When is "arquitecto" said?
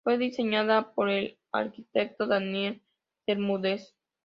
1.51-2.25